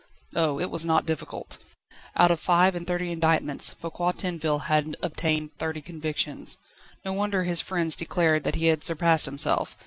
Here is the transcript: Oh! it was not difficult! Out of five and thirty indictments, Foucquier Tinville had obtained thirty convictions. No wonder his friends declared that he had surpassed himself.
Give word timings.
Oh! 0.35 0.59
it 0.59 0.71
was 0.71 0.83
not 0.83 1.05
difficult! 1.05 1.59
Out 2.15 2.31
of 2.31 2.39
five 2.39 2.73
and 2.73 2.87
thirty 2.87 3.11
indictments, 3.11 3.69
Foucquier 3.71 4.13
Tinville 4.13 4.61
had 4.63 4.97
obtained 5.03 5.51
thirty 5.59 5.79
convictions. 5.83 6.57
No 7.05 7.13
wonder 7.13 7.43
his 7.43 7.61
friends 7.61 7.95
declared 7.95 8.43
that 8.43 8.55
he 8.55 8.65
had 8.65 8.83
surpassed 8.83 9.27
himself. 9.27 9.77